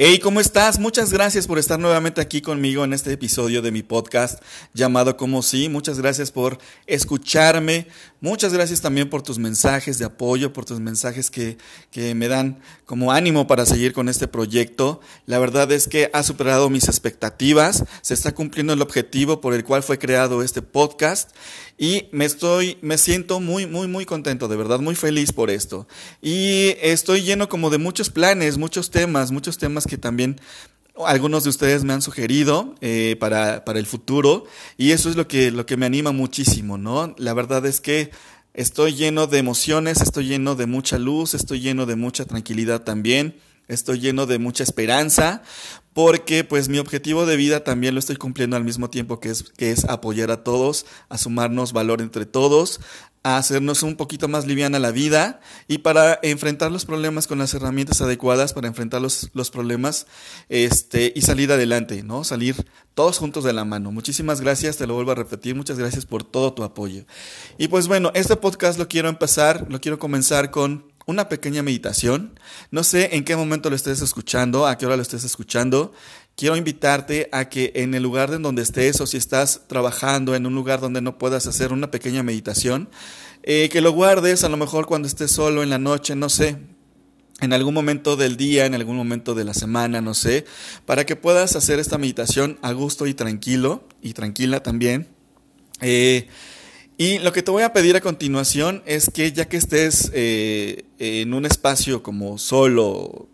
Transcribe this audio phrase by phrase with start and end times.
[0.00, 0.78] Hey, ¿cómo estás?
[0.78, 4.40] Muchas gracias por estar nuevamente aquí conmigo en este episodio de mi podcast
[4.72, 5.68] llamado Como Sí.
[5.68, 7.88] Muchas gracias por escucharme.
[8.20, 11.58] Muchas gracias también por tus mensajes de apoyo, por tus mensajes que,
[11.90, 15.00] que me dan como ánimo para seguir con este proyecto.
[15.26, 17.84] La verdad es que ha superado mis expectativas.
[18.00, 21.30] Se está cumpliendo el objetivo por el cual fue creado este podcast.
[21.76, 25.86] Y me estoy, me siento muy, muy, muy contento, de verdad, muy feliz por esto.
[26.20, 30.40] Y estoy lleno como de muchos planes, muchos temas, muchos temas que también
[31.06, 34.44] algunos de ustedes me han sugerido eh, para, para, el futuro
[34.76, 37.14] y eso es lo que, lo que me anima muchísimo, ¿no?
[37.18, 38.10] La verdad es que
[38.54, 43.36] estoy lleno de emociones, estoy lleno de mucha luz, estoy lleno de mucha tranquilidad también,
[43.68, 45.42] estoy lleno de mucha esperanza
[45.92, 49.42] porque pues mi objetivo de vida también lo estoy cumpliendo al mismo tiempo que es,
[49.56, 52.80] que es apoyar a todos, a sumarnos valor entre todos,
[53.36, 58.00] hacernos un poquito más liviana la vida y para enfrentar los problemas con las herramientas
[58.00, 60.06] adecuadas, para enfrentar los, los problemas
[60.48, 62.24] este, y salir adelante, ¿no?
[62.24, 63.92] Salir todos juntos de la mano.
[63.92, 67.04] Muchísimas gracias, te lo vuelvo a repetir, muchas gracias por todo tu apoyo.
[67.58, 72.38] Y pues bueno, este podcast lo quiero empezar, lo quiero comenzar con una pequeña meditación.
[72.70, 75.92] No sé en qué momento lo estés escuchando, a qué hora lo estés escuchando.
[76.36, 80.46] Quiero invitarte a que en el lugar en donde estés o si estás trabajando en
[80.46, 82.90] un lugar donde no puedas hacer una pequeña meditación,
[83.42, 86.58] eh, que lo guardes a lo mejor cuando estés solo en la noche, no sé,
[87.40, 90.44] en algún momento del día, en algún momento de la semana, no sé,
[90.84, 95.08] para que puedas hacer esta meditación a gusto y tranquilo y tranquila también.
[95.80, 96.28] Eh,
[97.00, 100.84] y lo que te voy a pedir a continuación es que ya que estés eh,
[100.98, 103.28] en un espacio como solo,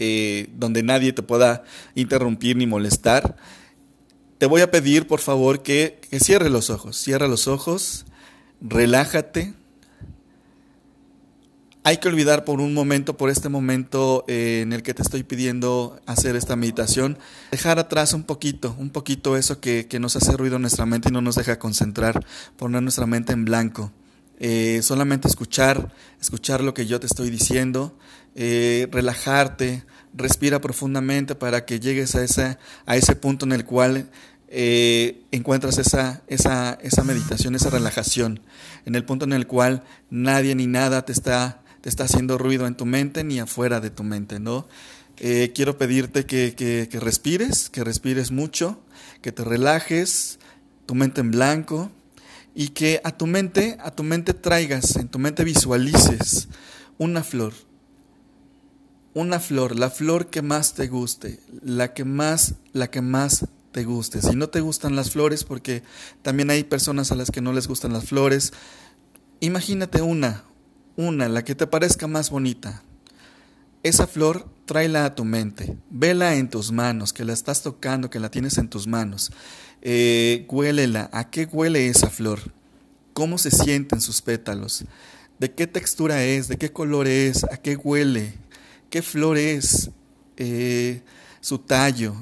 [0.00, 1.62] eh, donde nadie te pueda
[1.94, 3.36] interrumpir ni molestar,
[4.38, 8.04] te voy a pedir por favor que, que cierre los ojos, cierra los ojos,
[8.60, 9.54] relájate
[11.86, 15.22] hay que olvidar por un momento, por este momento eh, en el que te estoy
[15.22, 17.18] pidiendo hacer esta meditación,
[17.50, 21.12] dejar atrás un poquito, un poquito eso que, nos hace ruido en nuestra mente y
[21.12, 22.24] no nos deja concentrar,
[22.56, 23.92] poner nuestra mente en blanco.
[24.40, 27.94] Eh, solamente escuchar, escuchar lo que yo te estoy diciendo,
[28.34, 34.10] eh, relajarte, respira profundamente para que llegues a, esa, a ese punto en el cual
[34.56, 38.40] encuentras esa, esa, esa meditación, esa relajación,
[38.86, 42.66] en el punto en el cual nadie ni nada te está te está haciendo ruido
[42.66, 44.66] en tu mente ni afuera de tu mente, ¿no?
[45.18, 48.80] Eh, quiero pedirte que, que, que respires, que respires mucho,
[49.20, 50.38] que te relajes,
[50.86, 51.90] tu mente en blanco
[52.54, 56.48] y que a tu mente, a tu mente traigas, en tu mente visualices
[56.96, 57.52] una flor,
[59.12, 63.84] una flor, la flor que más te guste, la que más, la que más te
[63.84, 64.22] guste.
[64.22, 65.82] Si no te gustan las flores, porque
[66.22, 68.54] también hay personas a las que no les gustan las flores,
[69.40, 70.44] imagínate una,
[70.96, 72.82] una, la que te parezca más bonita.
[73.82, 78.20] Esa flor, tráela a tu mente, vela en tus manos, que la estás tocando, que
[78.20, 79.30] la tienes en tus manos.
[79.82, 82.40] Eh, huélela, ¿a qué huele esa flor?
[83.12, 84.84] ¿Cómo se sienten sus pétalos?
[85.38, 86.48] ¿De qué textura es?
[86.48, 87.44] ¿De qué color es?
[87.44, 88.34] ¿A qué huele?
[88.88, 89.90] ¿Qué flor es?
[90.36, 91.02] Eh,
[91.40, 92.14] su tallo,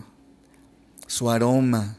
[1.06, 1.96] su aroma,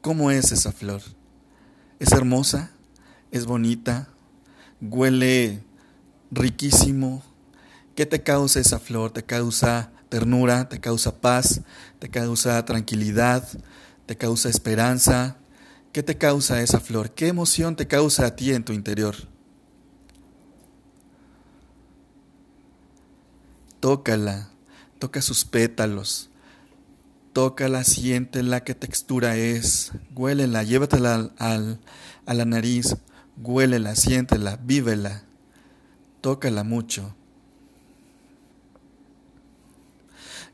[0.00, 1.02] ¿Cómo es esa flor?
[1.98, 2.70] ¿Es hermosa?
[3.32, 4.08] ¿Es bonita?
[4.80, 5.62] ¿Huele
[6.30, 7.22] riquísimo?
[7.96, 9.10] ¿Qué te causa esa flor?
[9.10, 10.68] ¿Te causa ternura?
[10.68, 11.62] ¿Te causa paz?
[11.98, 13.46] ¿Te causa tranquilidad?
[14.06, 15.36] ¿Te causa esperanza?
[15.92, 17.10] ¿Qué te causa esa flor?
[17.10, 19.16] ¿Qué emoción te causa a ti en tu interior?
[23.80, 24.50] Tócala,
[24.98, 26.27] toca sus pétalos,
[27.38, 31.78] tócala, siéntela, qué textura es, huélela, llévatela al,
[32.26, 32.96] a la nariz,
[33.36, 35.22] huélela, siéntela, vívela,
[36.20, 37.14] tócala mucho.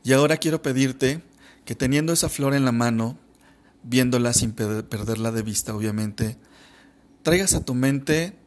[0.03, 1.23] Y ahora quiero pedirte
[1.65, 3.17] que teniendo esa flor en la mano,
[3.81, 6.37] viéndola sin perderla de vista, obviamente,
[7.23, 8.37] traigas a tu mente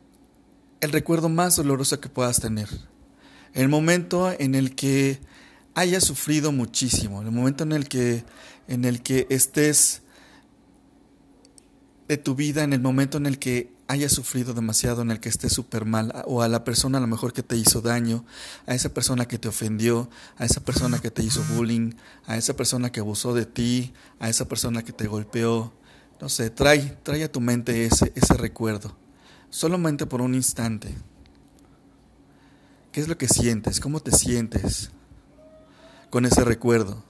[0.81, 2.69] el recuerdo más doloroso que puedas tener.
[3.53, 5.19] El momento en el que
[5.79, 8.25] hayas sufrido muchísimo, el momento en el que,
[8.67, 10.03] en el que estés
[12.09, 15.29] de tu vida, en el momento en el que hayas sufrido demasiado, en el que
[15.29, 18.25] estés súper mal, o a la persona a lo mejor que te hizo daño,
[18.67, 21.93] a esa persona que te ofendió, a esa persona que te hizo bullying,
[22.27, 25.73] a esa persona que abusó de ti, a esa persona que te golpeó.
[26.21, 28.97] No sé, trae, trae a tu mente ese, ese recuerdo,
[29.49, 30.93] solamente por un instante.
[32.91, 33.79] ¿Qué es lo que sientes?
[33.79, 34.91] ¿Cómo te sientes?
[36.11, 37.05] Con ese recuerdo.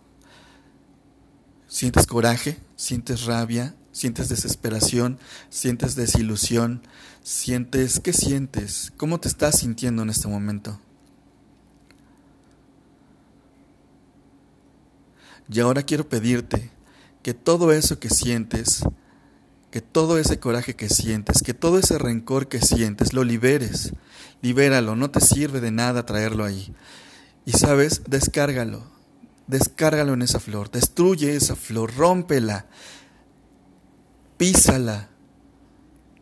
[1.67, 5.19] Sientes coraje, sientes rabia, sientes desesperación,
[5.51, 6.83] sientes desilusión,
[7.23, 8.93] sientes, ¿qué sientes?
[8.97, 10.81] ¿Cómo te estás sintiendo en este momento?
[15.51, 16.71] Y ahora quiero pedirte
[17.23, 18.83] que todo eso que sientes,
[19.71, 23.93] que todo ese coraje que sientes, que todo ese rencor que sientes, lo liberes.
[24.43, 26.75] Libéralo, no te sirve de nada traerlo ahí.
[27.49, 28.83] Y sabes, descárgalo,
[29.47, 32.67] descárgalo en esa flor, destruye esa flor, rómpela,
[34.37, 35.09] písala,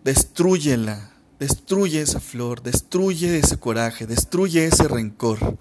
[0.04, 5.58] destruyela, destruye esa flor, destruye ese coraje, destruye ese rencor.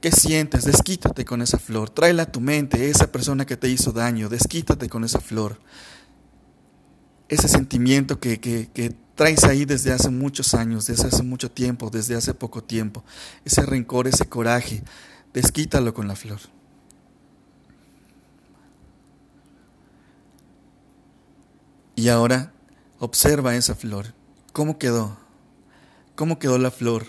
[0.00, 0.64] ¿Qué sientes?
[0.64, 1.90] Desquítate con esa flor.
[1.90, 4.28] Tráela a tu mente, esa persona que te hizo daño.
[4.28, 5.58] Desquítate con esa flor.
[7.28, 11.90] Ese sentimiento que, que, que traes ahí desde hace muchos años, desde hace mucho tiempo,
[11.90, 13.04] desde hace poco tiempo.
[13.44, 14.82] Ese rencor, ese coraje.
[15.32, 16.40] Desquítalo con la flor.
[21.96, 22.52] Y ahora
[22.98, 24.14] observa esa flor.
[24.52, 25.16] ¿Cómo quedó?
[26.16, 27.06] ¿Cómo quedó la flor?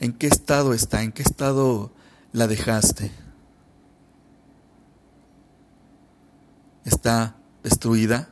[0.00, 1.02] ¿En qué estado está?
[1.02, 1.92] ¿En qué estado
[2.36, 3.10] la dejaste.
[6.84, 8.28] Está destruida,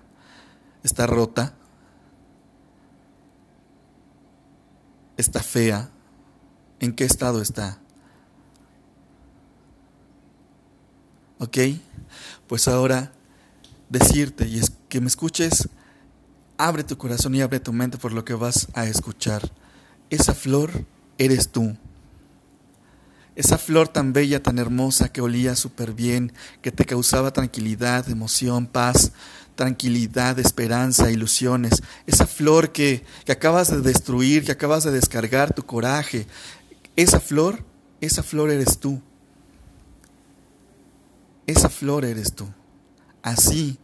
[0.83, 1.55] está rota,
[5.17, 5.91] está fea.
[6.81, 7.79] ¿En qué estado está?
[11.39, 11.59] ¿Ok?
[12.47, 13.13] Pues ahora
[13.89, 15.69] decirte y es que me escuches,
[16.57, 19.51] abre tu corazón y abre tu mente por lo que vas a escuchar.
[20.11, 20.85] Esa flor
[21.19, 21.77] eres tú.
[23.37, 26.33] Esa flor tan bella, tan hermosa, que olía súper bien,
[26.63, 29.11] que te causaba tranquilidad, emoción, paz,
[29.55, 31.83] tranquilidad, esperanza, ilusiones.
[32.07, 36.27] Esa flor que, que acabas de destruir, que acabas de descargar tu coraje.
[36.97, 37.65] Esa flor,
[38.01, 39.01] esa flor eres tú.
[41.47, 42.49] Esa flor eres tú.
[43.23, 43.79] Así,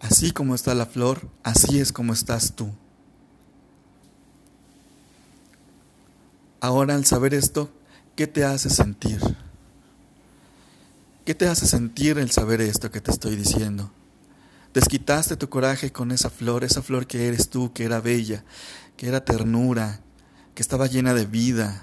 [0.00, 2.70] así como está la flor, así es como estás tú.
[6.60, 7.70] Ahora al saber esto,
[8.18, 9.20] ¿Qué te hace sentir?
[11.24, 13.92] ¿Qué te hace sentir el saber esto que te estoy diciendo?
[14.74, 18.44] Desquitaste tu coraje con esa flor, esa flor que eres tú, que era bella,
[18.96, 20.00] que era ternura,
[20.54, 21.82] que estaba llena de vida.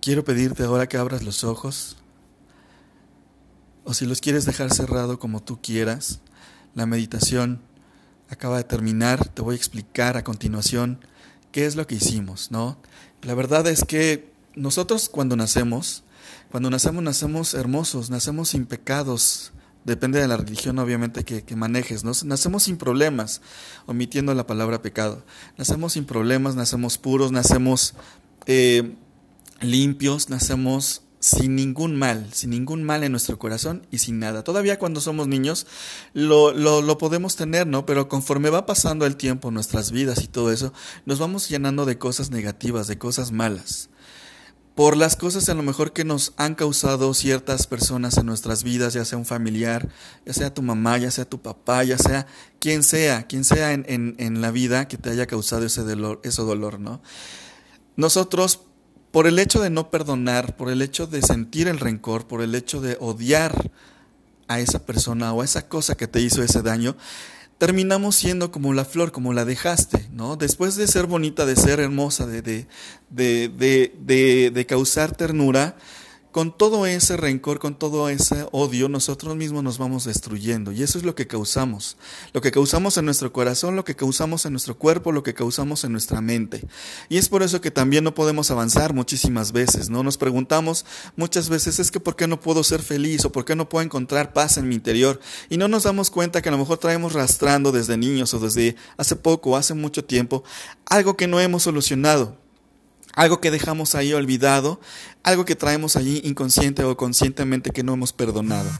[0.00, 1.96] Quiero pedirte ahora que abras los ojos,
[3.84, 6.20] o si los quieres dejar cerrado como tú quieras.
[6.74, 7.62] La meditación
[8.28, 11.00] acaba de terminar, te voy a explicar a continuación
[11.52, 12.78] qué es lo que hicimos, ¿no?
[13.22, 16.02] La verdad es que nosotros cuando nacemos,
[16.56, 19.52] cuando nacemos nacemos hermosos, nacemos sin pecados,
[19.84, 23.42] depende de la religión obviamente que, manejes, nacemos sin problemas,
[23.84, 25.22] omitiendo la palabra pecado,
[25.58, 27.92] nacemos sin problemas, nacemos puros, nacemos
[28.46, 28.94] eh,
[29.60, 34.42] limpios, nacemos sin ningún mal, sin ningún mal en nuestro corazón y sin nada.
[34.42, 35.66] Todavía cuando somos niños
[36.14, 37.84] lo, podemos tener, ¿no?
[37.84, 40.72] Pero conforme va pasando el tiempo, nuestras vidas y todo eso,
[41.04, 43.90] nos vamos llenando de cosas negativas, de cosas malas.
[44.76, 48.92] Por las cosas a lo mejor que nos han causado ciertas personas en nuestras vidas,
[48.92, 49.88] ya sea un familiar,
[50.26, 52.26] ya sea tu mamá, ya sea tu papá, ya sea
[52.60, 56.20] quien sea, quien sea en, en, en la vida que te haya causado ese dolor,
[56.24, 57.00] ese dolor, ¿no?
[57.96, 58.60] Nosotros
[59.12, 62.54] por el hecho de no perdonar, por el hecho de sentir el rencor, por el
[62.54, 63.70] hecho de odiar
[64.46, 66.96] a esa persona o a esa cosa que te hizo ese daño,
[67.58, 70.36] terminamos siendo como la flor, como la dejaste, ¿no?
[70.36, 72.66] Después de ser bonita, de ser hermosa, de, de,
[73.10, 75.76] de, de, causar ternura,
[76.36, 80.70] con todo ese rencor, con todo ese odio, nosotros mismos nos vamos destruyendo.
[80.70, 81.96] Y eso es lo que causamos.
[82.34, 85.84] Lo que causamos en nuestro corazón, lo que causamos en nuestro cuerpo, lo que causamos
[85.84, 86.62] en nuestra mente.
[87.08, 90.02] Y es por eso que también no podemos avanzar muchísimas veces, ¿no?
[90.02, 90.84] Nos preguntamos
[91.16, 93.24] muchas veces, es que ¿por qué no puedo ser feliz?
[93.24, 95.18] ¿O por qué no puedo encontrar paz en mi interior?
[95.48, 98.76] Y no nos damos cuenta que a lo mejor traemos rastrando desde niños o desde
[98.98, 100.44] hace poco o hace mucho tiempo
[100.84, 102.36] algo que no hemos solucionado
[103.16, 104.78] algo que dejamos ahí olvidado,
[105.24, 108.70] algo que traemos allí inconsciente o conscientemente que no hemos perdonado.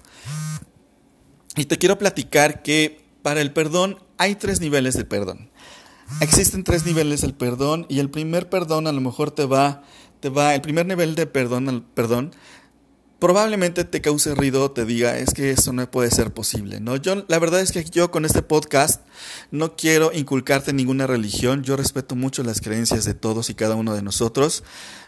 [1.57, 5.51] Y te quiero platicar que para el perdón hay tres niveles de perdón.
[6.21, 9.83] Existen tres niveles del perdón y el primer perdón a lo mejor te va,
[10.21, 12.33] te va, el primer nivel de perdón, perdón
[13.19, 16.97] probablemente te cause ruido, te diga, es que eso no puede ser posible, ¿no?
[16.97, 19.03] Yo, la verdad es que yo con este podcast
[19.51, 23.95] no quiero inculcarte ninguna religión, yo respeto mucho las creencias de todos y cada uno
[23.95, 24.65] de nosotros.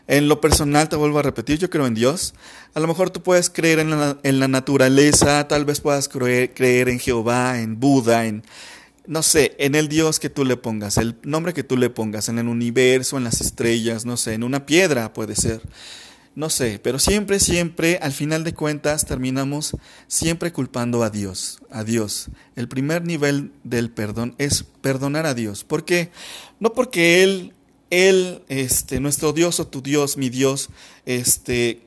[0.06, 2.32] En lo personal, te vuelvo a repetir, yo creo en Dios.
[2.72, 6.98] A lo mejor tú puedes creer en la, naturaleza, tal vez puedas creer, creer en
[6.98, 8.42] Jehová, en Buda, en,
[9.06, 12.30] no sé, en el Dios que tú le pongas, el nombre que tú le pongas,
[12.30, 15.60] en el universo, en las estrellas, no sé, en una piedra puede ser.
[16.38, 19.76] No sé, pero siempre, siempre, al final de cuentas, terminamos
[20.06, 22.28] siempre culpando a Dios, a Dios.
[22.54, 25.64] El primer nivel del perdón es perdonar a Dios.
[25.64, 26.12] ¿Por qué?
[26.60, 27.54] No porque Él,
[27.90, 30.68] Él, este, nuestro Dios o tu Dios, mi Dios,
[31.06, 31.80] este,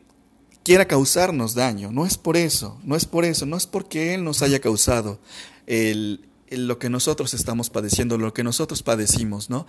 [0.63, 1.93] quiera causarnos daño.
[1.93, 5.21] No es por eso, no es por eso, no es porque Él nos haya causado
[5.65, 9.65] el, lo que nosotros estamos padeciendo, lo que nosotros padecimos, ¿no?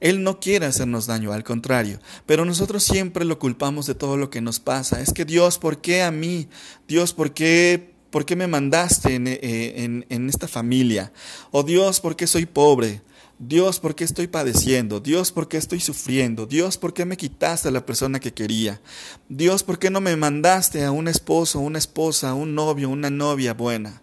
[0.00, 4.30] Él no quiere hacernos daño, al contrario, pero nosotros siempre lo culpamos de todo lo
[4.30, 5.00] que nos pasa.
[5.00, 6.48] Es que Dios, ¿por qué a mí?
[6.86, 11.12] Dios, ¿por qué, por qué me mandaste en, eh, en, esta familia?
[11.50, 13.02] O Dios, ¿por qué soy pobre?
[13.38, 14.98] Dios, ¿por qué estoy padeciendo?
[14.98, 16.46] Dios, ¿por qué estoy sufriendo?
[16.46, 18.80] Dios, ¿por qué me quitaste a la persona que quería?
[19.28, 23.52] Dios, ¿por qué no me mandaste a un esposo, una esposa, un novio, una novia
[23.52, 24.00] buena?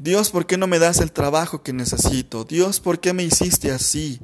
[0.00, 2.44] Dios, ¿por qué no me das el trabajo que necesito?
[2.44, 4.20] Dios, ¿por qué me hiciste así?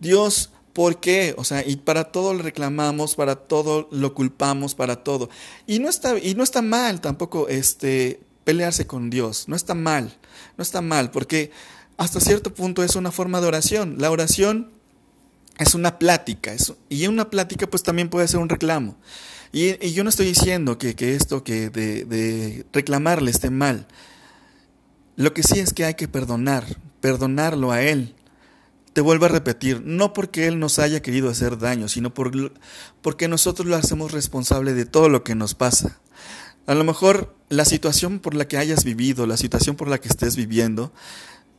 [0.00, 1.34] Dios, ¿por qué?
[1.38, 5.30] O sea, y para todo le reclamamos, para todo lo culpamos, para todo.
[5.64, 10.18] Y no está, y no está mal tampoco este, pelearse con Dios, no está mal,
[10.56, 11.52] no está mal, porque
[11.98, 13.96] hasta cierto punto es una forma de oración.
[13.98, 14.72] La oración
[15.56, 16.56] es una plática,
[16.88, 18.96] y una plática pues también puede ser un reclamo.
[19.52, 23.86] Y, yo no estoy diciendo que, esto que de, de reclamarle esté mal,
[25.16, 26.64] lo que sí es que hay que perdonar,
[27.00, 28.14] perdonarlo a Él.
[28.92, 32.52] Te vuelvo a repetir, no porque Él nos haya querido hacer daño, sino por,
[33.00, 35.98] porque nosotros lo hacemos responsable de todo lo que nos pasa.
[36.66, 40.08] A lo mejor la situación por la que hayas vivido, la situación por la que
[40.08, 40.92] estés viviendo,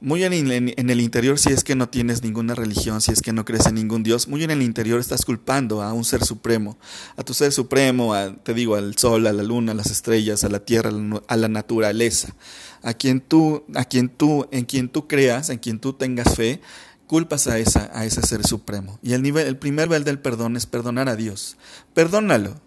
[0.03, 3.33] muy en, en, el interior, si es que no tienes ninguna religión, si es que
[3.33, 6.77] no crees en ningún Dios, muy en el interior estás culpando a un ser supremo,
[7.17, 10.43] a tu ser supremo, a, te digo, al sol, a la luna, a las estrellas,
[10.43, 10.91] a la tierra,
[11.27, 12.35] a la naturaleza
[12.83, 16.59] a quien tú, a quien tú, en quien tú creas, en quien tú tengas fe,
[17.07, 18.99] culpas a, esa, a ese ser supremo.
[19.01, 21.57] Y el, nivel, el primer nivel del perdón es perdonar a Dios.
[21.93, 22.59] Perdónalo,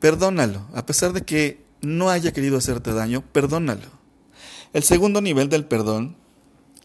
[0.00, 3.86] perdónalo, a pesar de que no haya querido hacerte daño, perdónalo.
[4.72, 6.16] El segundo nivel del perdón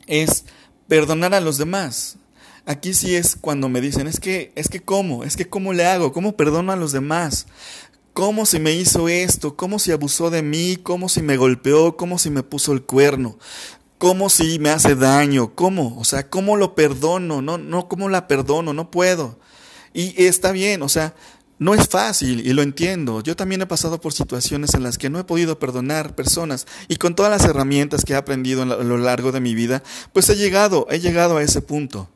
[0.07, 0.45] es
[0.87, 2.17] perdonar a los demás.
[2.65, 5.85] Aquí sí es cuando me dicen, es que, es que cómo, es que cómo le
[5.85, 7.45] hago, cómo perdono a los demás
[8.17, 12.17] cómo si me hizo esto, cómo si abusó de mí, cómo si me golpeó, cómo
[12.17, 13.37] si me puso el cuerno,
[13.99, 18.27] cómo si me hace daño, cómo, o sea, cómo lo perdono, no, no, cómo la
[18.27, 19.37] perdono, no puedo.
[19.93, 21.13] Y está bien, o sea,
[21.59, 23.21] no es fácil y lo entiendo.
[23.21, 26.97] Yo también he pasado por situaciones en las que no he podido perdonar personas y
[26.97, 29.83] con todas las herramientas que he aprendido a lo largo de mi vida,
[30.13, 32.09] pues he llegado, he llegado a ese punto.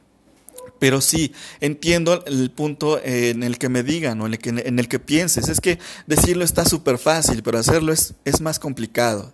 [0.81, 4.79] Pero sí, entiendo el punto en el que me digan o en el que, en
[4.79, 5.47] el que pienses.
[5.47, 9.31] Es que decirlo está súper fácil, pero hacerlo es, es más complicado.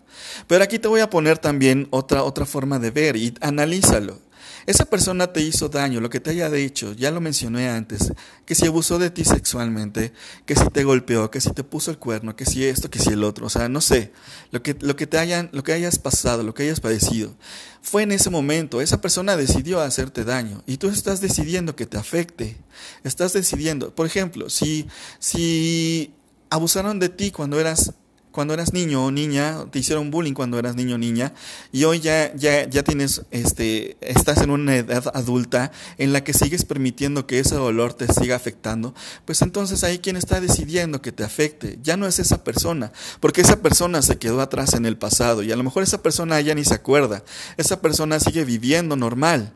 [0.47, 4.19] Pero aquí te voy a poner también otra, otra forma de ver y analízalo.
[4.67, 8.11] Esa persona te hizo daño, lo que te haya dicho, ya lo mencioné antes,
[8.45, 10.11] que si abusó de ti sexualmente,
[10.45, 13.11] que si te golpeó, que si te puso el cuerno, que si esto, que si
[13.11, 14.11] el otro, o sea, no sé,
[14.51, 17.33] lo que, lo que te hayan, lo que hayas pasado, lo que hayas padecido,
[17.81, 21.95] fue en ese momento, esa persona decidió hacerte daño y tú estás decidiendo que te
[21.95, 22.57] afecte,
[23.05, 24.85] estás decidiendo, por ejemplo, si,
[25.19, 26.13] si
[26.49, 27.93] abusaron de ti cuando eras
[28.37, 31.33] cuando eras niño o niña, te hicieron bullying cuando eras niño o niña,
[31.71, 36.33] y hoy ya, ya, ya tienes, este, estás en una edad adulta en la que
[36.33, 38.93] sigues permitiendo que ese dolor te siga afectando,
[39.25, 42.91] pues entonces ahí quien está decidiendo que te afecte, ya no es esa persona,
[43.21, 46.39] porque esa persona se quedó atrás en el pasado, y a lo mejor esa persona
[46.39, 47.23] ya ni se acuerda,
[47.57, 49.51] esa persona sigue viviendo normal,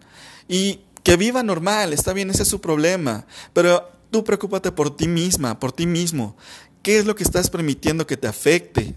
[0.48, 5.08] y que viva normal, está bien, ese es su problema, pero tú preocúpate por ti
[5.08, 6.36] misma, por ti mismo.
[6.82, 8.96] ¿Qué es lo que estás permitiendo que te afecte?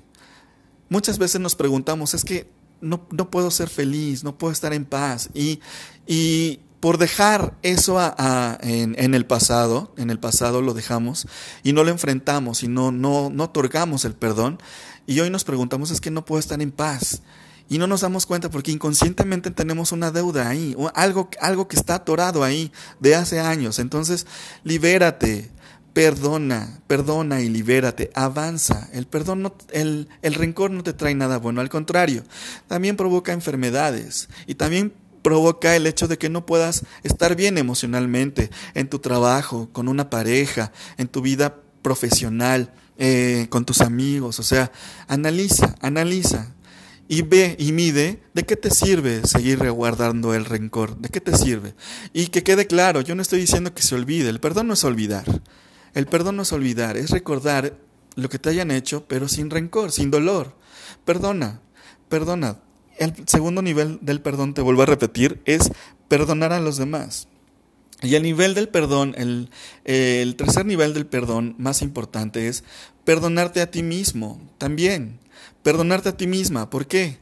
[0.88, 2.48] Muchas veces nos preguntamos, es que
[2.80, 5.30] no, no puedo ser feliz, no puedo estar en paz.
[5.34, 5.60] Y,
[6.06, 7.98] y por dejar eso
[8.60, 11.26] en, el pasado, en el pasado lo dejamos
[11.62, 14.58] y no lo enfrentamos y no, no, no otorgamos el perdón.
[15.06, 17.22] Y hoy nos preguntamos, es que no puedo estar en paz.
[17.70, 21.94] Y no nos damos cuenta porque inconscientemente tenemos una deuda ahí, algo, algo que está
[21.94, 23.78] atorado ahí de hace años.
[23.78, 24.26] Entonces,
[24.62, 25.50] libérate,
[25.94, 28.88] Perdona, perdona y libérate, avanza.
[28.92, 32.24] El perdón, el, el rencor no te trae nada bueno, al contrario,
[32.66, 38.50] también provoca enfermedades y también provoca el hecho de que no puedas estar bien emocionalmente
[38.74, 44.40] en tu trabajo, con una pareja, en tu vida profesional, eh, con tus amigos.
[44.40, 44.72] O sea,
[45.06, 46.54] analiza, analiza
[47.08, 51.36] y ve y mide de qué te sirve seguir reguardando el rencor, de qué te
[51.36, 51.74] sirve.
[52.12, 54.82] Y que quede claro, yo no estoy diciendo que se olvide, el perdón no es
[54.82, 55.24] olvidar.
[55.94, 57.78] El perdón no es olvidar, es recordar
[58.16, 60.56] lo que te hayan hecho, pero sin rencor, sin dolor.
[61.04, 61.60] Perdona,
[62.08, 62.60] perdona.
[62.98, 65.70] El segundo nivel del perdón, te vuelvo a repetir, es
[66.08, 67.28] perdonar a los demás.
[68.02, 69.50] Y el nivel del perdón, el,
[69.84, 72.64] el tercer nivel del perdón más importante es
[73.04, 75.20] perdonarte a ti mismo también.
[75.62, 76.70] Perdonarte a ti misma.
[76.70, 77.18] ¿Por qué?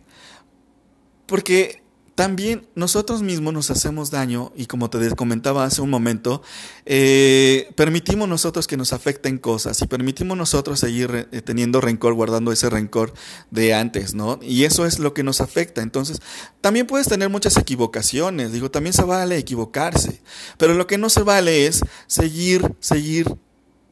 [1.26, 1.81] Porque
[2.14, 6.42] también nosotros mismos nos hacemos daño y como te comentaba hace un momento,
[6.84, 12.52] eh, permitimos nosotros que nos afecten cosas y permitimos nosotros seguir eh, teniendo rencor, guardando
[12.52, 13.14] ese rencor
[13.50, 14.38] de antes, ¿no?
[14.42, 15.80] Y eso es lo que nos afecta.
[15.80, 16.20] Entonces,
[16.60, 20.20] también puedes tener muchas equivocaciones, digo, también se vale equivocarse,
[20.58, 23.34] pero lo que no se vale es seguir, seguir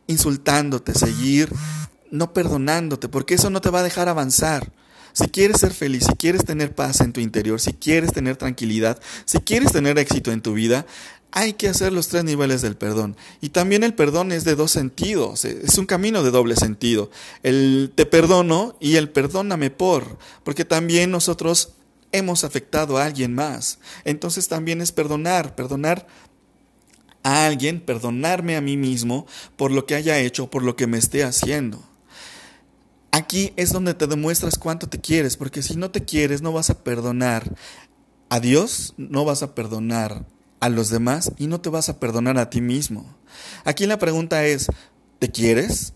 [0.06, 1.50] insultándote, seguir
[2.10, 4.72] no perdonándote, porque eso no te va a dejar avanzar.
[5.12, 9.00] Si quieres ser feliz, si quieres tener paz en tu interior, si quieres tener tranquilidad,
[9.24, 10.86] si quieres tener éxito en tu vida,
[11.32, 13.16] hay que hacer los tres niveles del perdón.
[13.40, 17.10] Y también el perdón es de dos sentidos, es un camino de doble sentido.
[17.42, 21.74] El te perdono y el perdóname por, porque también nosotros
[22.12, 23.78] hemos afectado a alguien más.
[24.04, 26.06] Entonces también es perdonar, perdonar
[27.22, 29.26] a alguien, perdonarme a mí mismo
[29.56, 31.82] por lo que haya hecho, por lo que me esté haciendo.
[33.12, 36.70] Aquí es donde te demuestras cuánto te quieres, porque si no te quieres no vas
[36.70, 37.56] a perdonar
[38.28, 40.24] a Dios, no vas a perdonar
[40.60, 43.16] a los demás y no te vas a perdonar a ti mismo.
[43.64, 44.68] Aquí la pregunta es,
[45.18, 45.94] ¿te quieres?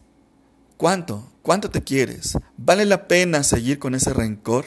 [0.76, 1.30] ¿Cuánto?
[1.42, 2.37] ¿Cuánto te quieres?
[2.56, 4.64] ¿Vale la pena seguir con ese rencor?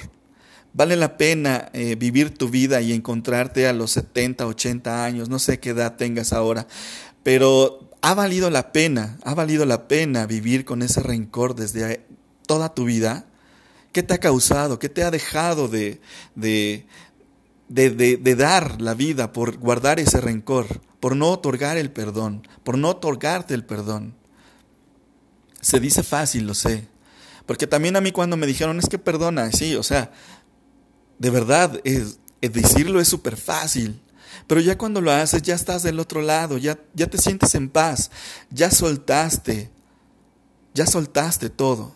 [0.73, 5.27] ¿Vale la pena eh, vivir tu vida y encontrarte a los 70, 80 años?
[5.27, 6.67] No sé qué edad tengas ahora,
[7.23, 12.05] pero ha valido la pena, ha valido la pena vivir con ese rencor desde
[12.47, 13.27] toda tu vida?
[13.91, 14.79] ¿Qué te ha causado?
[14.79, 16.01] ¿Qué te ha dejado de,
[16.35, 16.85] de,
[17.69, 22.89] de, dar la vida por guardar ese rencor, por no otorgar el perdón, por no
[22.89, 24.15] otorgarte el perdón?
[25.61, 26.87] Se dice fácil, lo sé.
[27.45, 30.11] Porque también a mí cuando me dijeron es que perdona, sí, o sea,
[31.17, 34.01] de verdad, es, decirlo es súper fácil.
[34.45, 37.69] Pero ya cuando lo haces, ya estás del otro lado, ya, ya te sientes en
[37.69, 38.11] paz,
[38.49, 39.71] ya soltaste,
[40.73, 41.95] ya soltaste todo.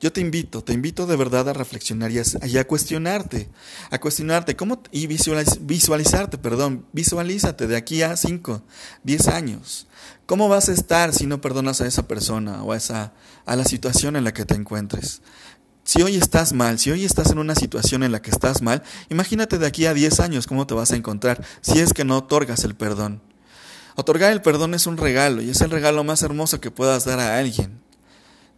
[0.00, 3.48] Yo te invito, te invito de verdad a reflexionar y a, cuestionarte,
[3.90, 8.62] a cuestionarte cómo y visualizarte, perdón, visualízate de aquí a 5,
[9.04, 9.86] 10 años.
[10.26, 13.12] ¿Cómo vas a estar si no perdonas a esa persona o a, esa,
[13.46, 15.22] a la situación en la que te encuentres?
[15.84, 18.82] Si hoy estás mal, si hoy estás en una situación en la que estás mal,
[19.10, 22.18] imagínate de aquí a 10 años cómo te vas a encontrar si es que no
[22.18, 23.22] otorgas el perdón.
[23.94, 27.20] Otorgar el perdón es un regalo y es el regalo más hermoso que puedas dar
[27.20, 27.83] a alguien.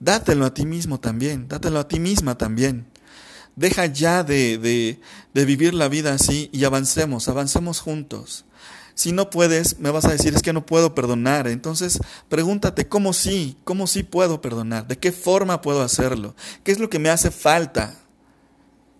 [0.00, 2.86] Dátelo a ti mismo también, dátelo a ti misma también.
[3.54, 5.00] Deja ya de, de,
[5.32, 8.44] de vivir la vida así y avancemos, avancemos juntos.
[8.94, 11.48] Si no puedes, me vas a decir, es que no puedo perdonar.
[11.48, 11.98] Entonces,
[12.30, 13.58] pregúntate, ¿cómo sí?
[13.64, 14.86] ¿Cómo sí puedo perdonar?
[14.86, 16.34] ¿De qué forma puedo hacerlo?
[16.64, 17.94] ¿Qué es lo que me hace falta?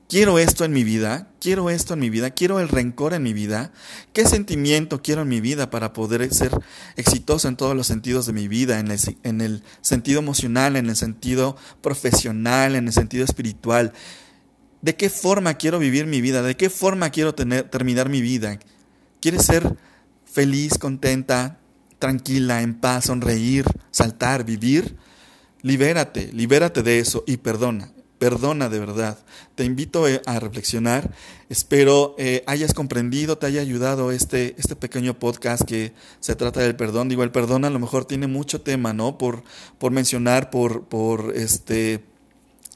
[0.09, 3.33] Quiero esto en mi vida, quiero esto en mi vida, quiero el rencor en mi
[3.33, 3.73] vida,
[4.12, 6.53] qué sentimiento quiero en mi vida para poder ser
[6.97, 8.90] exitoso en todos los sentidos de mi vida, en
[9.40, 13.92] el, sentido emocional, en el sentido profesional, en el sentido espiritual.
[14.83, 16.42] ¿De qué forma quiero vivir mi vida?
[16.42, 18.59] ¿De qué forma quiero tener, terminar mi vida?
[19.21, 19.77] ¿Quieres ser
[20.25, 21.59] feliz, contenta,
[21.99, 24.97] tranquila, en paz, sonreír, saltar, vivir?
[25.62, 27.95] Libérate, libérate de eso y perdona.
[28.27, 29.19] Perdona de verdad.
[29.55, 31.12] Te invito eh, a reflexionar.
[31.49, 36.75] Espero eh, hayas comprendido, te haya ayudado este, este pequeño podcast que se trata del
[36.75, 37.09] perdón.
[37.09, 39.17] Digo, el perdón a lo mejor tiene mucho tema, ¿no?
[39.17, 39.45] Por,
[39.79, 42.03] por mencionar, por, por este,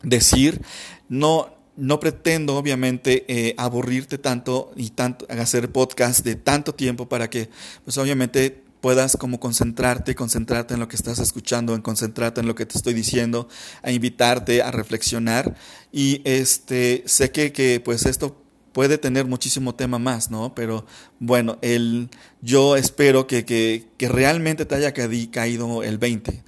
[0.04, 0.62] decir.
[1.08, 7.28] No, no pretendo, obviamente, eh, aburrirte tanto y tanto, hacer podcast de tanto tiempo para
[7.28, 7.50] que,
[7.82, 12.54] pues obviamente, puedas como concentrarte, concentrarte en lo que estás escuchando, en concentrarte en lo
[12.54, 13.48] que te estoy diciendo,
[13.82, 15.54] a invitarte a reflexionar.
[15.92, 20.54] Y este, sé que, que pues esto puede tener muchísimo tema más, ¿no?
[20.54, 20.86] Pero
[21.18, 22.08] bueno, el,
[22.40, 26.42] yo espero que, que, que realmente te haya caído el 20.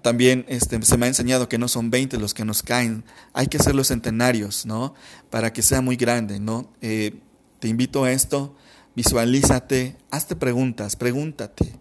[0.00, 3.04] También este, se me ha enseñado que no son 20 los que nos caen,
[3.34, 4.94] hay que ser los centenarios, ¿no?
[5.28, 6.72] Para que sea muy grande, ¿no?
[6.80, 7.20] Eh,
[7.58, 8.56] te invito a esto,
[8.94, 11.72] Visualízate, hazte preguntas, pregúntate,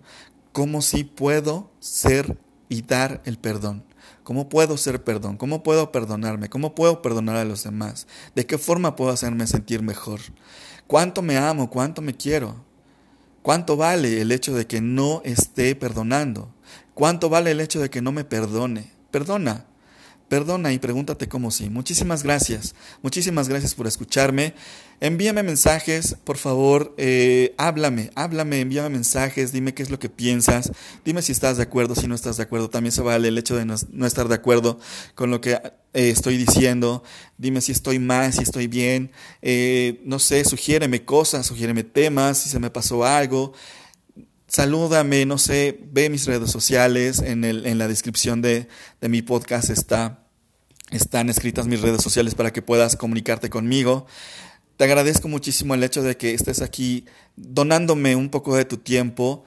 [0.54, 2.38] ¿cómo sí puedo ser
[2.70, 3.84] y dar el perdón?
[4.24, 5.36] ¿Cómo puedo ser perdón?
[5.36, 6.50] ¿Cómo puedo perdonarme?
[6.50, 8.08] ¿Cómo puedo perdonar a los demás?
[8.34, 10.22] ¿De qué forma puedo hacerme sentir mejor?
[10.88, 11.70] ¿Cuánto me amo?
[11.70, 12.64] ¿Cuánto me quiero?
[13.42, 16.54] ¿Cuánto vale el hecho de que no esté perdonando?
[16.94, 18.92] ¿Cuánto vale el hecho de que no me perdone?
[19.10, 19.66] Perdona,
[20.32, 21.70] Perdona y pregúntate cómo sí.
[21.70, 22.74] Muchísimas gracias.
[23.02, 24.54] Muchísimas gracias por escucharme.
[25.02, 26.96] Envíame mensajes, por favor.
[26.96, 29.52] Eh, háblame, háblame, envíame mensajes.
[29.52, 30.72] Dime qué es lo que piensas.
[31.04, 32.70] Dime si estás de acuerdo, si no estás de acuerdo.
[32.70, 34.80] También se vale el hecho de no, estar de acuerdo
[35.16, 37.04] con lo que eh, estoy diciendo.
[37.38, 39.12] Dime si estoy mal, si estoy bien.
[39.42, 43.52] Eh, no sé, sugiéreme cosas, sugiéreme temas, si se me pasó algo
[44.48, 48.68] salúdame, no sé, ve mis redes sociales, en, el, en la descripción de,
[49.00, 50.21] de mi podcast está,
[50.92, 54.06] están escritas mis redes sociales para que puedas comunicarte conmigo.
[54.78, 59.44] Te agradezco muchísimo el hecho de que estés aquí donándome un poco de tu tiempo.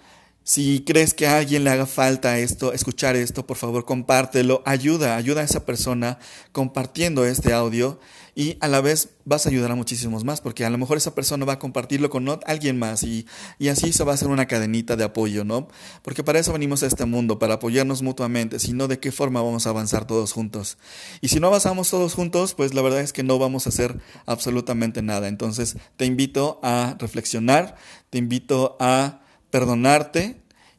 [0.47, 5.17] Si crees que a alguien le haga falta esto, escuchar esto, por favor compártelo, ayuda,
[5.17, 6.19] ayuda a esa persona
[6.53, 7.99] compartiendo este audio
[8.35, 11.15] y a la vez vas a ayudar a muchísimos más porque a lo mejor esa
[11.15, 13.27] persona va a compartirlo con alguien más y,
[13.59, 15.69] y así se va a hacer una cadenita de apoyo, ¿no?
[16.03, 19.67] Porque para eso venimos a este mundo, para apoyarnos mutuamente, sino de qué forma vamos
[19.67, 20.77] a avanzar todos juntos.
[21.23, 23.99] Y si no avanzamos todos juntos, pues la verdad es que no vamos a hacer
[24.27, 25.29] absolutamente nada.
[25.29, 27.77] Entonces te invito a reflexionar,
[28.11, 29.24] te invito a
[29.55, 30.35] perdonarte,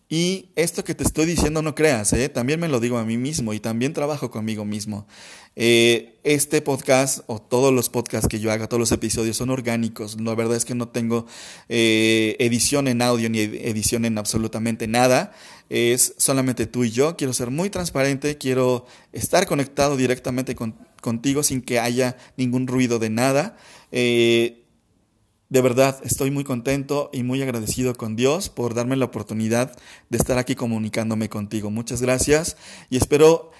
[0.09, 2.27] y esto que te estoy diciendo no creas, ¿eh?
[2.27, 5.07] también me lo digo a mí mismo y también trabajo conmigo mismo.
[5.55, 10.19] Eh, este podcast o todos los podcasts que yo haga, todos los episodios son orgánicos.
[10.19, 11.25] La verdad es que no tengo
[11.69, 15.31] eh, edición en audio ni edición en absolutamente nada.
[15.69, 17.15] Es solamente tú y yo.
[17.15, 20.53] Quiero ser muy transparente, quiero estar conectado directamente
[20.99, 23.55] contigo sin que haya ningún ruido de nada.
[23.93, 24.64] Eh,
[25.49, 29.77] de verdad, estoy muy contento y muy agradecido con Dios por darme la oportunidad
[30.09, 31.69] de estar aquí comunicándome contigo.
[31.69, 32.57] Muchas gracias
[32.89, 33.51] y espero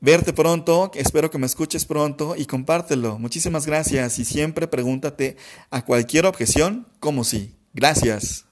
[0.00, 3.18] verte pronto, espero que me escuches pronto y compártelo.
[3.18, 5.36] Muchísimas gracias y siempre pregúntate
[5.70, 7.54] a cualquier objeción como sí.
[7.72, 8.44] Gracias.